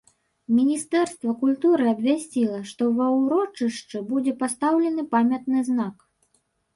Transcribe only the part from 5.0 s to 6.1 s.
памятны знак.